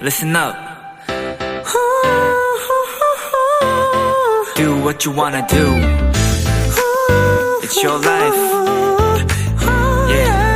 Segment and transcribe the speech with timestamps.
[0.00, 0.54] listen up.
[4.56, 5.74] Do what you wanna do.
[7.62, 8.34] It's your life.
[10.08, 10.50] Yeah.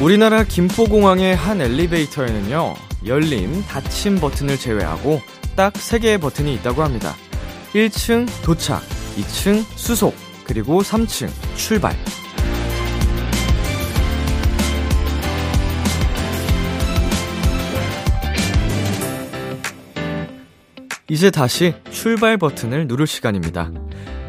[0.00, 2.74] 우리나라 김포공항의 한 엘리베이터에는요,
[3.06, 5.20] 열림, 닫힘 버튼을 제외하고
[5.56, 7.14] 딱 3개의 버튼이 있다고 합니다.
[7.74, 8.82] 1층 도착,
[9.16, 11.96] 2층 수속, 그리고 3층 출발.
[21.08, 23.70] 이제 다시 출발 버튼을 누를 시간입니다.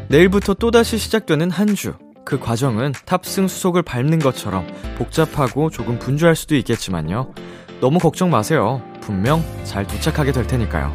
[0.08, 1.94] 내일부터 또다시 시작되는 한 주.
[2.24, 7.32] 그 과정은 탑승 수속을 밟는 것처럼 복잡하고 조금 분주할 수도 있겠지만요.
[7.80, 8.82] 너무 걱정 마세요.
[9.00, 10.94] 분명 잘 도착하게 될 테니까요.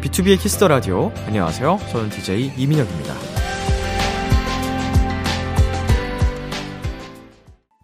[0.00, 1.12] B2B의 키스터 라디오.
[1.26, 1.78] 안녕하세요.
[1.90, 3.39] 저는 DJ 이민혁입니다.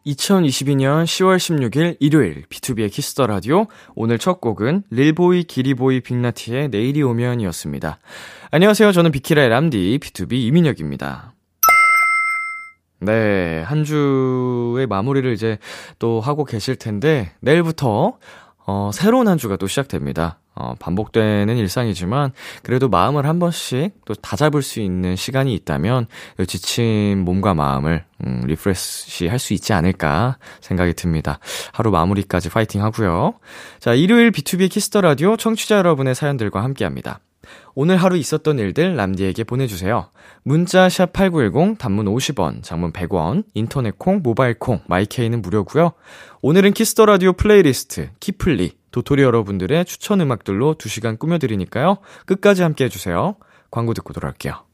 [0.07, 3.67] 2022년 10월 16일 일요일 B2B의 키스터 라디오.
[3.97, 7.98] 오늘 첫 곡은 릴보이 기리보이 빅나티의 내일이 오면이었습니다.
[8.53, 8.93] 안녕하세요.
[8.93, 11.33] 저는 비키라의 람디 BTOB 이민혁입니다.
[13.01, 15.59] 네, 한 주의 마무리를 이제
[15.98, 18.17] 또 하고 계실 텐데, 내일부터,
[18.67, 20.39] 어, 새로운 한 주가 또 시작됩니다.
[20.57, 26.07] 어, 반복되는 일상이지만, 그래도 마음을 한 번씩 또 다잡을 수 있는 시간이 있다면,
[26.47, 31.39] 지친 몸과 마음을, 음, refresh 할 수 있지 않을까 생각이 듭니다.
[31.73, 33.35] 하루 마무리까지 파이팅 하고요
[33.79, 37.20] 자, 일요일 B2B 키스터 라디오 청취자 여러분의 사연들과 함께 합니다.
[37.75, 40.11] 오늘 하루 있었던 일들 람디에게 보내주세요.
[40.42, 45.92] 문자 샵 8910, 단문 50원, 장문 100원, 인터넷 콩, 모바일 콩, 마이케이는 무료고요
[46.42, 51.98] 오늘은 Kiss the Radio playlist, 키플리, 도토리 여러분들의 추천 음악들로 2시간 꾸며드리니까요.
[52.24, 53.36] 끝까지 함께 해주세요.
[53.70, 54.66] 광고 듣고 돌아올게요.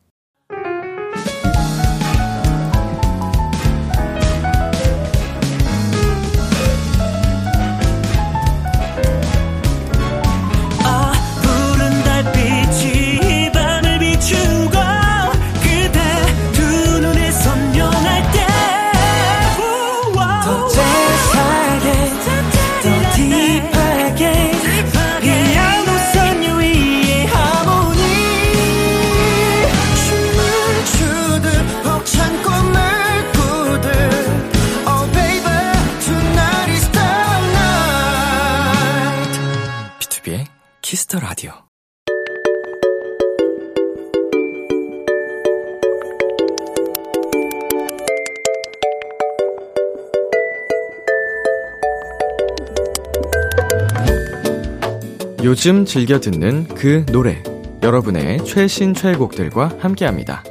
[55.44, 57.42] 요즘 즐겨 듣는 그 노래.
[57.82, 60.44] 여러분의 최신 최애곡들과 함께 합니다.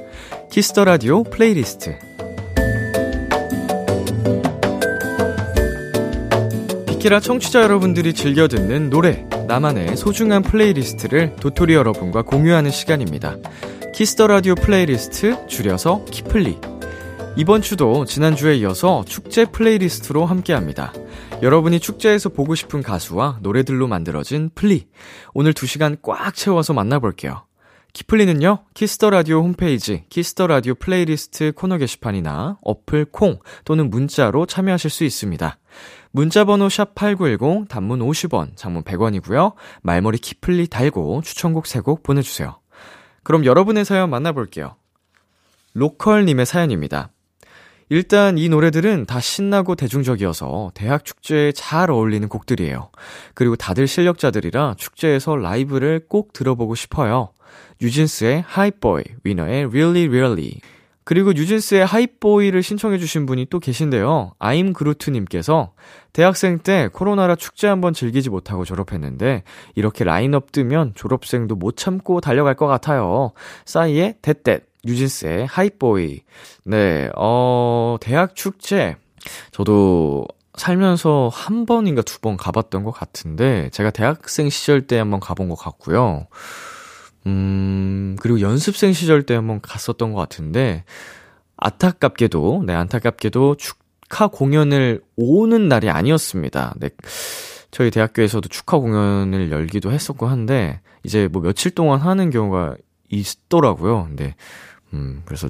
[0.51, 1.97] Kiss the Radio playlist.
[6.87, 13.37] 비키라 청취자 여러분들이 즐겨 듣는 노래, 나만의 소중한 playlist를 도토리 여러분과 공유하는 시간입니다.
[13.95, 16.57] Kiss the Radio playlist, 줄여서 키플리.
[17.37, 20.91] 이번 주도 지난주에 이어서 축제 playlist로 함께 합니다.
[21.41, 24.87] 여러분이 축제에서 보고 싶은 가수와 노래들로 만들어진 플리.
[25.33, 27.45] 오늘 2시간 꽉 채워서 만나볼게요.
[27.93, 34.45] 키플리는요, Kiss the Radio 홈페이지, Kiss the Radio playlist 코너 게시판이나 어플 콩 또는 문자로
[34.45, 35.57] 참여하실 수 있습니다.
[36.11, 39.53] 문자번호 샵8910, 단문 50원, 장문 100원이고요.
[39.81, 42.59] 말머리 키플리 달고 추천곡 3곡 보내주세요.
[43.23, 44.75] 그럼 여러분의 사연 만나볼게요.
[45.73, 47.09] 로컬님의 사연입니다.
[47.91, 52.89] 일단 이 노래들은 다 신나고 대중적이어서 대학 축제에 잘 어울리는 곡들이에요.
[53.33, 57.33] 그리고 다들 실력자들이라 축제에서 라이브를 꼭 들어보고 싶어요.
[57.81, 60.61] 뉴진스의 하이보이, 위너의 Really Really.
[61.03, 64.35] 그리고 뉴진스의 하이보이를 신청해주신 분이 또 계신데요.
[64.39, 65.73] 아임 그루트님께서
[66.13, 69.43] 대학생 때 코로나라 축제 한번 즐기지 못하고 졸업했는데
[69.75, 73.33] 이렇게 라인업 뜨면 졸업생도 못 참고 달려갈 것 같아요.
[73.65, 76.21] 싸이의 데댓, 뉴진스의 하이보이.
[76.65, 78.95] 네, 어, 대학 축제.
[79.51, 80.25] 저도
[80.55, 85.55] 살면서 한 번인가 두 번 가봤던 것 같은데, 제가 대학생 시절 때 한번 가본 것
[85.55, 86.27] 같고요.
[87.27, 90.83] 음, 그리고 연습생 시절 때 한번 갔었던 것 같은데,
[91.57, 96.73] 안타깝게도, 네, 안타깝게도 축하 공연을 오는 날이 아니었습니다.
[96.79, 96.89] 네.
[97.69, 102.75] 저희 대학교에서도 축하 공연을 열기도 했었고 한데, 이제 뭐 며칠 동안 하는 경우가
[103.09, 104.05] 있더라고요.
[104.05, 104.35] 근데,
[104.93, 105.49] 음, 그래서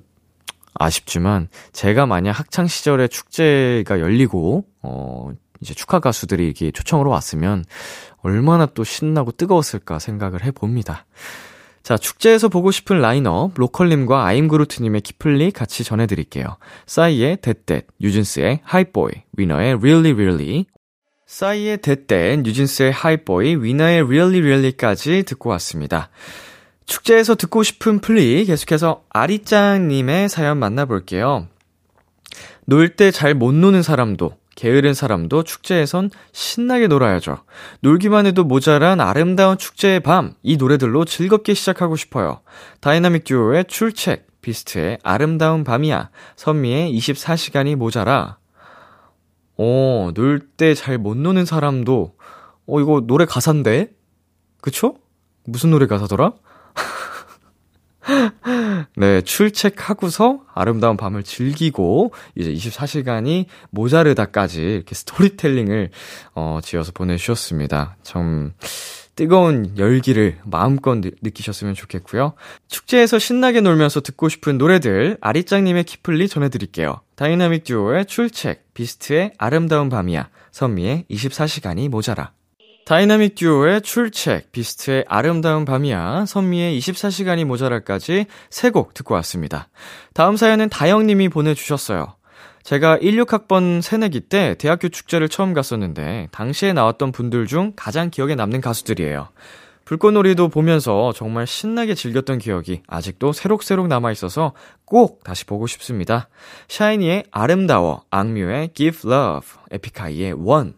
[0.74, 7.66] 아쉽지만, 제가 만약 학창 시절에 축제가 열리고, 어, 이제 축하 가수들이 이렇게 초청으로 왔으면,
[8.24, 11.06] 얼마나 또 신나고 뜨거웠을까 생각을 해 봅니다.
[11.84, 16.58] 자, 축제에서 보고 싶은 라인업, 로컬님과 아임그루트님의 키플리 같이 전해드릴게요.
[16.86, 20.66] 싸이의 That That, NewJeans의 Hype Boy, 위너의 Really Really,
[21.26, 26.10] 싸이의 That That, NewJeans의 Hype Boy, 위너의 Really Really까지 듣고 왔습니다.
[26.96, 31.48] 축제에서 듣고 싶은 플리 계속해서 아리짱님의 사연 만나볼게요.
[32.66, 37.38] 놀 때 잘 못 노는 사람도 게으른 사람도 축제에선 신나게 놀아야죠.
[37.80, 42.42] 놀기만 해도 모자란 아름다운 축제의 밤, 이 노래들로 즐겁게 시작하고 싶어요.
[42.82, 48.38] 다이나믹 듀오의 출첵, 비스트의 아름다운 밤이야, 선미의 24시간이 모자라.
[49.58, 52.16] 어, 놀 때 잘 못 노는 사람도,
[52.68, 53.92] 어, 이거 노래 가사인데?
[54.62, 54.96] 그쵸?
[55.46, 56.34] 무슨 노래 가사더라?
[58.98, 65.90] 네, 출첵하고서 아름다운 밤을 즐기고 이제 24시간이 모자르다까지 이렇게 스토리텔링을
[66.36, 67.98] 어 지어서 보내 주셨습니다.
[68.04, 68.54] 참
[69.16, 72.34] 뜨거운 열기를 마음껏 느, 느끼셨으면 좋겠고요.
[72.68, 77.02] 축제에서 신나게 놀면서 듣고 싶은 노래들 아리짱님의 키플리 전해드릴게요.
[77.16, 82.32] 다이나믹 듀오의 출첵, 비스트의 아름다운 밤이야, 선미의 24시간이 모자라.
[82.86, 89.70] 다이나믹 듀오의 출첵, 비스트의 아름다운 밤이야, 선미의 24시간이 모자라까지 세 곡 듣고 왔습니다.
[90.14, 92.16] 다음 사연은 다영님이 보내주셨어요.
[92.64, 98.62] 제가 16학번 새내기 때 대학교 축제를 처음 갔었는데, 당시에 나왔던 분들 중 가장 기억에 남는
[98.62, 99.30] 가수들이에요.
[99.86, 104.54] 불꽃놀이도 보면서 정말 신나게 즐겼던 기억이 아직도 새록새록 남아있어서
[104.86, 106.30] 꼭 다시 보고 싶습니다.
[106.68, 110.74] 샤이니의 아름다워, 악뮤의 Give Love, 에픽하이의 One,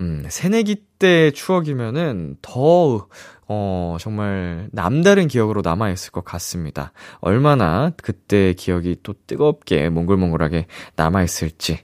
[0.00, 3.06] 음, 새내기 때 추억이면은 더,
[3.48, 6.92] 어, 정말 남다른 기억으로 남아있을 것 같습니다.
[7.20, 10.66] 얼마나 그때 기억이 또 뜨겁게 몽글몽글하게
[10.96, 11.80] 남아있을지.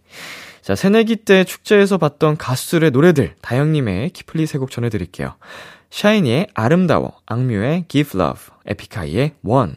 [0.62, 5.36] 자, 새내기 때 축제에서 봤던 가수들의 노래들, 다영님의 키플리 세 곡 전해드릴게요.
[5.90, 9.74] 샤이니의 아름다워, 악뮤의 Give Love, 에픽하이의 One.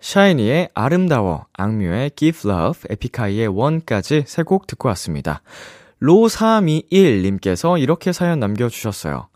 [0.00, 5.42] 샤이니의 아름다워, 악뮤의 Give Love, 에픽하이의 One까지 세 곡 듣고 왔습니다.
[6.02, 9.28] 로321님께서 이렇게 사연 남겨주셨어요.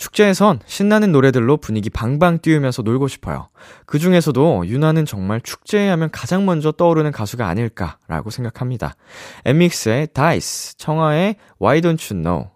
[0.00, 3.50] 축제에선 신나는 노래들로 분위기 방방 띄우면서 놀고 싶어요.
[3.84, 8.96] 그 중에서도 유나는 정말 축제에 하면 가장 먼저 떠오르는 가수가 아닐까라고 생각합니다.
[9.44, 12.48] 엠믹스의 다이스, 청하의 Why Don't You Know,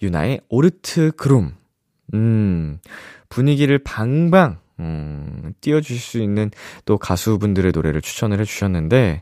[0.00, 1.52] 유나의 오르트 그룸.
[2.14, 2.78] 음,
[3.28, 6.50] 분위기를 방방, 음, 띄워주실 수 있는
[6.86, 9.20] 또 가수분들의 노래를 추천을 해주셨는데,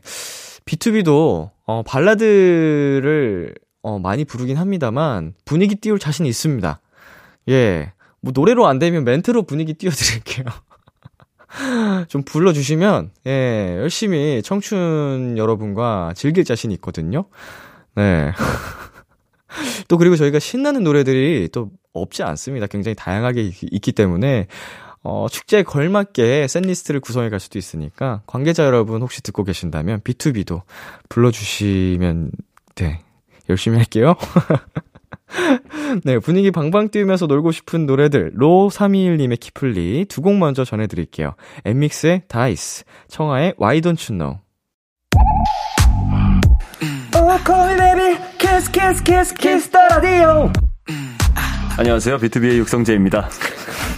[0.65, 3.53] B2B도, 어, 발라드를
[3.85, 6.79] 어, 많이 부르긴 합니다만, 분위기 띄울 자신 있습니다.
[7.49, 7.93] 예.
[8.19, 10.45] 뭐, 노래로 안 되면 멘트로 분위기 띄워 드릴게요.
[12.09, 17.25] 좀 불러주시면, 예, 열심히 청춘 여러분과 즐길 자신이 있거든요.
[17.93, 18.31] 네.
[19.87, 22.65] 또 그리고 저희가 신나는 노래들이 또 없지 않습니다.
[22.65, 24.47] 굉장히 다양하게 있기 때문에,
[25.03, 30.63] 어, 축제에 걸맞게 샌리스트를 구성해 갈 수도 있으니까, 관계자 여러분 혹시 듣고 계신다면, B2B도
[31.07, 32.31] 불러주시면,
[32.73, 33.04] 네,
[33.49, 34.15] 열심히 할게요.
[36.03, 41.35] 네, 분위기 방방 띄우면서 놀고 싶은 노래들, 로321님의 키플리 두 곡 먼저 전해드릴게요.
[41.65, 44.39] 엔믹스의 DICE, 청하의 Why Don't You Know.
[51.77, 52.17] 안녕하세요.
[52.19, 53.29] 비투비의 육성재입니다.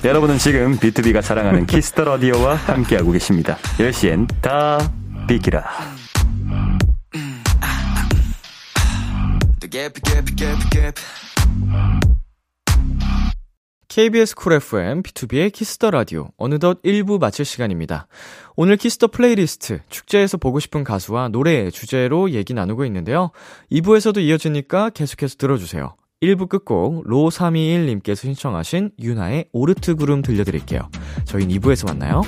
[0.04, 3.58] 여러분은 지금 비투비가 자랑하는 키스 더 라디오와 함께하고 계십니다.
[3.78, 4.80] 10시엔 다
[5.28, 5.64] 비키라.
[13.88, 16.30] KBS 쿨 FM, 비투비의 키스 더 라디오.
[16.38, 18.08] 어느덧 1부 마칠 시간입니다.
[18.56, 23.30] 오늘 키스 더 플레이리스트, 축제에서 보고 싶은 가수와 노래 주제로 얘기 나누고 있는데요.
[23.72, 25.96] 2부에서도 이어지니까 계속해서 들어주세요.
[26.24, 30.90] 1부 끝곡 로321님께서 신청하신 윤하의 오르트 구름 들려드릴게요.
[31.26, 32.24] 저희는 2부에서 만나요.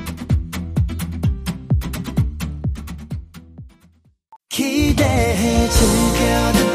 [4.49, 6.68] 기대해 듣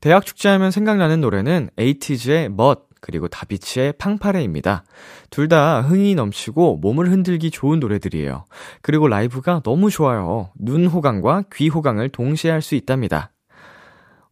[0.00, 4.84] 대학 축제하면 생각나는 노래는 에이티즈의 멋 그리고 다비치의 팡파레입니다.
[5.30, 8.44] 둘 다 흥이 넘치고 몸을 흔들기 좋은 노래들이에요.
[8.82, 10.50] 그리고 라이브가 너무 좋아요.
[10.58, 13.32] 눈 호강과 귀 호강을 동시에 할 수 있답니다.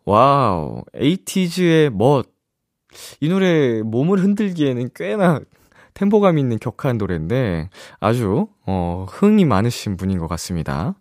[0.04, 2.26] 와우, 에이티즈의 멋.
[3.20, 5.40] 이 노래 몸을 흔들기에는 꽤나
[5.94, 10.94] 템포감 있는 격한 노래인데 아주 어 흥이 많으신 분인 것 같습니다.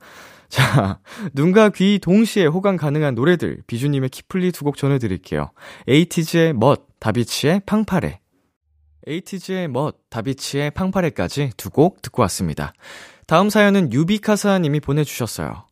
[0.49, 0.99] 자,
[1.33, 5.49] 눈과 귀 동시에 호강 가능한 노래들 비주님의 키플리 두 곡 전해드릴게요.
[5.87, 8.21] 에이티즈의 멋, 다비치의 팡파레.
[9.05, 12.71] 에이티즈의 멋, 다비치의 팡파레까지 두 곡 듣고 왔습니다.
[13.27, 15.65] 다음 사연은 유비카사님이 보내주셨어요.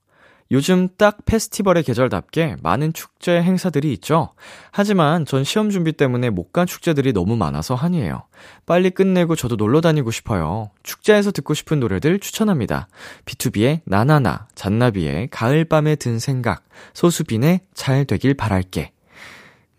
[0.51, 4.33] 요즘 딱 페스티벌의 계절답게 많은 축제 행사들이 있죠.
[4.73, 8.23] 하지만 전 시험 준비 때문에 못 간 축제들이 너무 많아서 한이에요.
[8.65, 10.71] 빨리 끝내고 저도 놀러 다니고 싶어요.
[10.83, 12.89] 축제에서 듣고 싶은 노래들 추천합니다.
[13.23, 18.91] B2B의 나나나, 잔나비의 가을밤에 든 생각, 소수빈의 잘 되길 바랄게.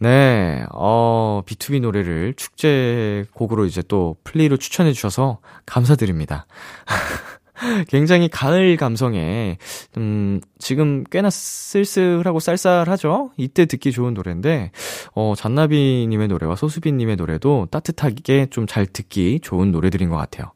[0.02, 6.46] 네, 어, B2B 노래를 축제 곡으로 이제 또 플레이로 추천해 주셔서 감사드립니다.
[7.86, 9.58] 굉장히 가을 감성에,
[9.96, 13.30] 음, 지금 꽤나 쓸쓸하고 쌀쌀하죠?
[13.36, 14.72] 이때 듣기 좋은 노래인데,
[15.14, 20.50] 어, 잔나비님의 노래와 소수빈님의 노래도 따뜻하게 좀 잘 듣기 좋은 노래들인 것 같아요.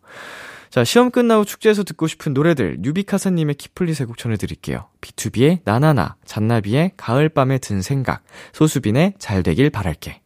[0.70, 4.88] 자, 시험 끝나고 축제에서 듣고 싶은 노래들, 뉴비카사님의 키플리 세곡 전해드릴게요.
[5.00, 10.22] B2B의 나나나, 잔나비의 가을밤에 든 생각, 소수빈의 잘 되길 바랄게.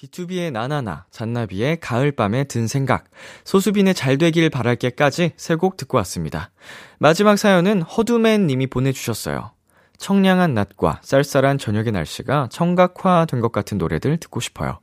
[0.00, 3.04] B2B의 나나나, 잔나비의 가을밤에 든 생각,
[3.44, 6.50] 소수빈의 잘 되길 바랄게까지 세 곡 듣고 왔습니다.
[6.98, 9.55] 마지막 사연은 허두맨 님이 보내주셨어요.
[9.98, 14.80] 청량한 낮과 쌀쌀한 저녁의 날씨가 청각화된 것 같은 노래들 듣고 싶어요.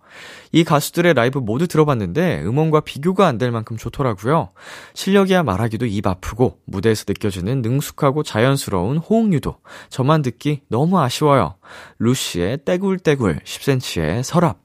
[0.51, 4.51] 이 가수들의 라이브 모두 들어봤는데 음원과 비교가 안 될 만큼 좋더라고요.
[4.93, 9.57] 실력이야 말하기도 입 아프고 무대에서 느껴지는 능숙하고 자연스러운 호응유도
[9.89, 11.55] 저만 듣기 너무 아쉬워요.
[11.99, 14.59] 루시의 떼굴떼굴 10cm의 서랍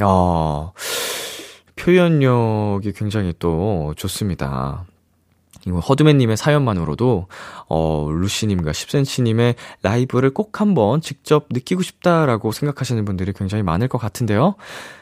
[0.00, 0.72] 어,
[1.76, 4.84] 표현력이 굉장히 또 좋습니다.
[5.66, 7.26] 허드맨님의 사연만으로도,
[7.68, 14.54] 어, 루시님과 10cm님의 라이브를 꼭 한번 직접 느끼고 싶다라고 생각하시는 분들이 굉장히 많을 것 같은데요.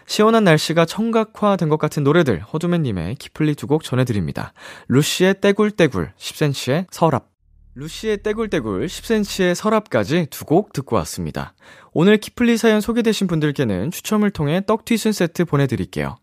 [0.07, 4.53] 시원한 날씨가 청각화 된 것 같은 노래들, 허드맨님의 키플리 두 곡 전해드립니다.
[4.89, 7.29] 루시의 떼굴떼굴, 10cm의 서랍.
[7.75, 11.53] 루시의 떼굴떼굴 10cm의 서랍까지 두 곡 듣고 왔습니다.
[11.93, 16.17] 오늘 키플리 사연 소개되신 분들께는 추첨을 통해 떡튀순 세트 보내드릴게요.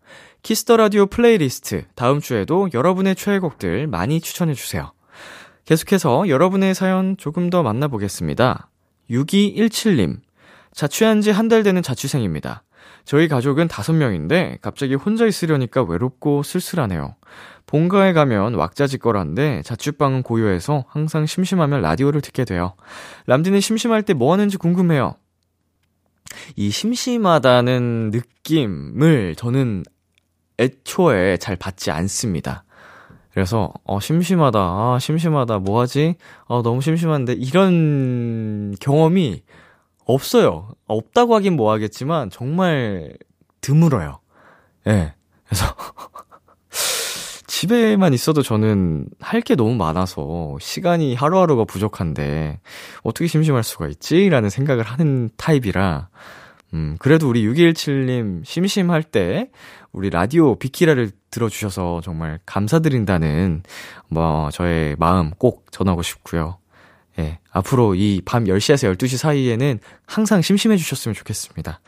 [0.44, 4.92] 키스 더 라디오 플레이리스트 다음 주에도 여러분의 최애곡들 많이 추천해 주세요.
[5.66, 8.70] 계속해서 여러분의 사연 조금 더 만나보겠습니다.
[9.10, 10.20] 6217님.
[10.74, 12.64] 자취한 지 한 달 되는 자취생입니다.
[13.06, 17.16] 저희 가족은 다섯 명인데 갑자기 혼자 있으려니까 외롭고 쓸쓸하네요.
[17.66, 22.76] 본가에 가면 왁자지껄한데 자취방은 고요해서 항상 심심하면 라디오를 듣게 돼요.
[23.28, 25.16] 람디는 심심할 때 뭐 하는지 궁금해요.
[26.58, 29.84] 이 심심하다는 느낌을 저는
[30.60, 32.64] 애초에 잘 받지 않습니다.
[33.34, 34.60] 그래서 어 심심하다.
[34.60, 35.60] 아, 심심하다.
[35.60, 36.16] 뭐 하지?
[36.46, 39.44] 어 너무 심심한데 이런 경험이
[40.06, 40.70] 없어요.
[40.88, 43.16] 없다고 하긴 뭐 하겠지만 정말
[43.62, 44.20] 드물어요.
[44.88, 44.92] 예.
[44.92, 45.14] 네.
[45.46, 45.66] 그래서
[47.48, 52.60] 집에만 있어도 저는 할 게 너무 많아서 시간이 하루하루가 부족한데
[53.04, 54.30] 어떻게 심심할 수가 있지?
[54.30, 56.10] 라는 생각을 하는 타입이라
[56.74, 59.50] 음, 그래도 우리 6217님 심심할 때
[59.92, 63.64] 우리 라디오 비키라를 들어주셔서 정말 감사드린다는
[64.10, 66.58] 뭐 저의 마음 꼭 전하고 싶고요.
[67.20, 71.80] 예, 앞으로 이 밤 10시에서 12시 사이에는 항상 심심해 주셨으면 좋겠습니다.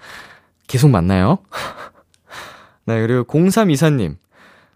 [0.68, 1.39] 계속 만나요.
[2.86, 4.18] 네, 그리고 0324님.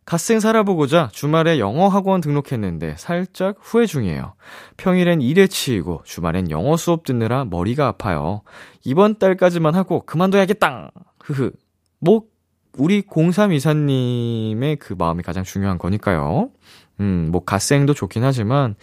[0.09, 4.33] 갓생 살아보고자 주말에 영어 학원 등록했는데 살짝 후회 중이에요.
[4.77, 8.41] 평일엔 일에 치이고 주말엔 영어 수업 듣느라 머리가 아파요.
[8.83, 10.89] 이번 달까지만 하고 그만둬야겠다!
[11.23, 11.51] 흐흐.
[11.99, 12.23] 뭐,
[12.75, 16.49] 우리 0324님의 그 마음이 가장 중요한 거니까요.
[17.01, 18.73] 음, 뭐, 갓생도 좋긴 하지만,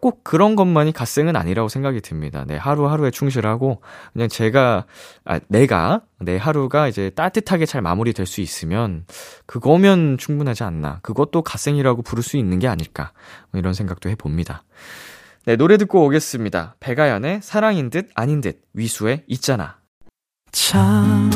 [0.00, 2.44] 꼭 그런 것만이 갓생은 아니라고 생각이 듭니다.
[2.46, 4.86] 네, 하루하루에 충실하고, 그냥 제가,
[5.24, 9.04] 아, 내가, 내 하루가 이제 따뜻하게 잘 마무리될 수 있으면,
[9.46, 11.00] 그거면 충분하지 않나.
[11.02, 13.12] 그것도 갓생이라고 부를 수 있는 게 아닐까.
[13.50, 14.62] 뭐 이런 생각도 해 봅니다.
[15.46, 16.76] 네, 노래 듣고 오겠습니다.
[16.80, 19.76] 백아연의 사랑인 듯 아닌 듯, 위수의 있잖아.
[20.52, 21.30] 참,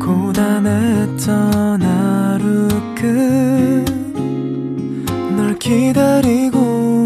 [0.00, 3.84] 고단했던 하루 끝.
[5.36, 6.55] 널 기다리고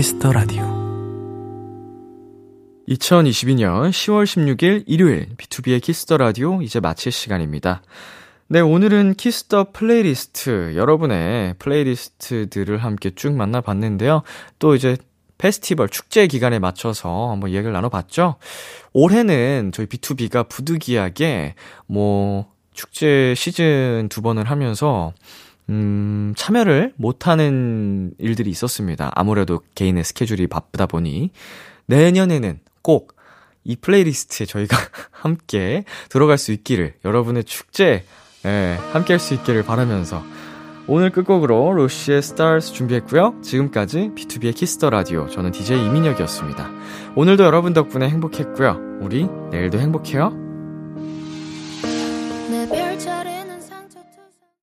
[0.00, 0.62] 키스 더 라디오
[2.88, 7.82] 2022년 10월 16일 일요일 비투비의 키스 더 라디오 이제 마칠 시간입니다.
[8.48, 14.22] 네, 오늘은 키스 더 플레이리스트 여러분의 플레이리스트들을 함께 쭉 만나봤는데요.
[14.58, 14.96] 또 이제
[15.36, 18.36] 페스티벌 축제 기간에 맞춰서 한번 이야기를 나눠봤죠.
[18.94, 25.12] 올해는 저희 B2B가 부득이하게 뭐 축제 시즌 두 번을 하면서
[25.70, 29.10] 음, 참여를 못하는 일들이 있었습니다.
[29.14, 31.30] 아무래도 개인의 스케줄이 바쁘다 보니.
[31.86, 33.20] 내년에는 꼭
[33.64, 34.76] 이 플레이리스트에 저희가
[35.10, 38.04] 함께 들어갈 수 있기를, 여러분의 축제,
[38.46, 40.22] 예, 함께 할 수 있기를 바라면서.
[40.86, 43.36] 오늘 끝곡으로 로시의 Stars 준비했고요.
[43.42, 45.28] 지금까지 비투비의 키스 더 라디오.
[45.28, 46.68] 저는 DJ 이민혁이었습니다.
[47.14, 48.98] 오늘도 여러분 덕분에 행복했고요.
[49.00, 50.49] 우리 내일도 행복해요.